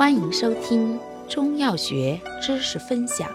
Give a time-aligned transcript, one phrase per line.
[0.00, 3.28] 欢迎收听中药学知识分享。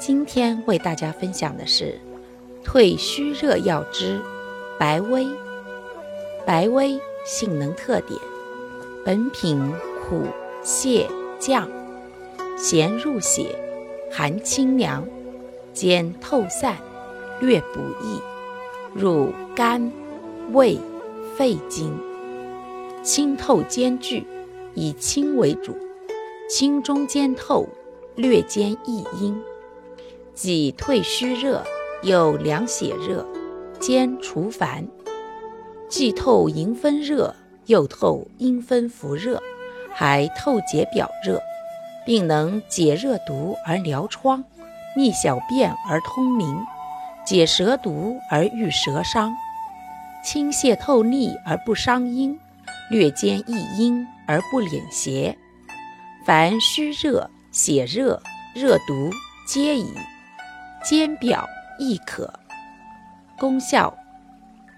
[0.00, 2.00] 今天为大家分享的是
[2.64, 4.20] 退虚热药之
[4.80, 5.24] 白薇。
[6.44, 8.18] 白薇性能特点：
[9.04, 9.72] 本品
[10.02, 10.24] 苦
[10.64, 11.06] 泻
[11.38, 11.70] 降，
[12.56, 13.56] 咸入血，
[14.10, 15.06] 寒清凉，
[15.72, 16.78] 兼透散，
[17.38, 18.20] 略补益，
[18.92, 19.92] 入肝、
[20.52, 20.80] 胃、
[21.36, 21.96] 肺经，
[23.04, 24.26] 清透兼具。
[24.74, 25.76] 以清为主，
[26.48, 27.68] 清中兼透，
[28.16, 29.40] 略兼益阴，
[30.34, 31.64] 既退虚热，
[32.02, 33.24] 又凉血热，
[33.78, 34.86] 兼除烦，
[35.88, 37.34] 既透营分热，
[37.66, 39.40] 又透阴分伏热，
[39.92, 41.40] 还透解表热，
[42.04, 44.44] 并能解热毒而疗疮，
[44.96, 46.56] 逆小便而通淋，
[47.24, 49.32] 解舌毒而愈舌伤，
[50.24, 52.38] 清泻透腻而不伤阴。
[52.94, 55.36] 略兼益阴而不敛邪，
[56.24, 58.22] 凡虚热、血热、
[58.54, 59.10] 热毒
[59.48, 59.92] 皆宜，
[60.84, 61.44] 兼表
[61.76, 62.32] 亦可。
[63.36, 63.92] 功效：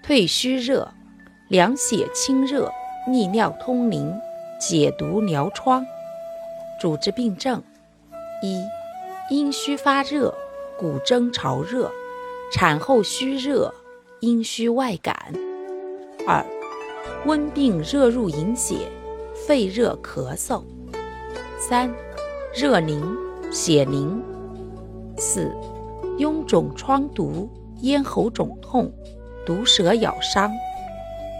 [0.01, 0.91] 退虚热，
[1.47, 2.73] 凉血清热，
[3.05, 4.11] 利尿通淋，
[4.59, 5.85] 解毒疗疮。
[6.81, 7.61] 主治病症：
[8.41, 8.65] 一、
[9.29, 10.33] 阴虚发热，
[10.75, 11.91] 骨蒸潮热，
[12.51, 13.71] 产后虚热，
[14.21, 15.15] 阴虚外感；
[16.25, 16.43] 二、
[17.25, 18.89] 温病热入营血，
[19.45, 20.63] 肺热咳嗽；
[21.59, 21.93] 三、
[22.55, 23.03] 热凝
[23.51, 24.21] 血凝；
[25.17, 25.51] 四、
[26.17, 27.49] 臃肿疮毒、
[27.81, 28.91] 咽喉肿痛、
[29.45, 30.51] 毒蛇咬伤。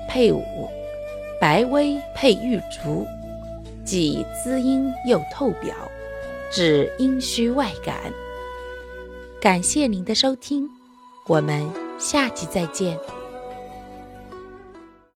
[0.10, 0.44] 配伍：
[1.40, 3.06] 白薇配玉竹，
[3.86, 5.74] 既滋阴又透表，
[6.52, 7.96] 治阴虚外感。
[9.40, 10.70] 感谢您的收听，
[11.28, 12.98] 我们下期再见。